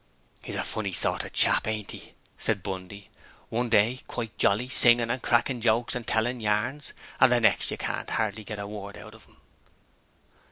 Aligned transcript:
'He's 0.41 0.55
a 0.55 0.63
funny 0.63 0.93
sort 0.93 1.23
of 1.25 1.33
chap, 1.33 1.67
ain't 1.67 1.91
he?' 1.91 2.15
said 2.35 2.63
Bundy. 2.63 3.11
'One 3.49 3.69
day 3.69 3.99
quite 4.07 4.35
jolly, 4.35 4.67
singing 4.67 5.11
and 5.11 5.21
cracking 5.21 5.61
jokes 5.61 5.93
and 5.93 6.07
tellin' 6.07 6.41
yarns, 6.41 6.93
and 7.19 7.31
the 7.31 7.39
next 7.39 7.69
you 7.69 7.77
can't 7.77 8.09
hardly 8.09 8.43
get 8.43 8.57
a 8.57 8.65
word 8.65 8.97
out 8.97 9.13
of 9.13 9.27
'im.' 9.29 9.37